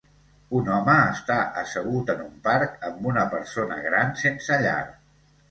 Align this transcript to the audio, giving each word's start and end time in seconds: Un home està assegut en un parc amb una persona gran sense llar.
Un 0.59 0.69
home 0.77 0.95
està 1.09 1.35
assegut 1.63 2.09
en 2.15 2.23
un 2.23 2.33
parc 2.49 2.89
amb 2.89 3.07
una 3.11 3.27
persona 3.35 3.79
gran 3.85 4.19
sense 4.25 4.61
llar. 4.67 4.81